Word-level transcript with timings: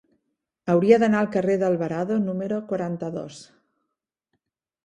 Hauria 0.73 0.97
d'anar 1.03 1.19
al 1.19 1.29
carrer 1.35 1.57
d'Alvarado 1.63 2.17
número 2.23 2.59
quaranta-dos. 2.73 3.45